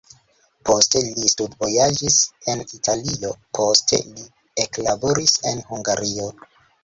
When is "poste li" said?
0.67-1.27, 3.59-4.25